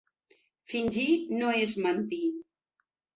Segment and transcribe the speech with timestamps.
[0.71, 2.23] Fingir no és mentir.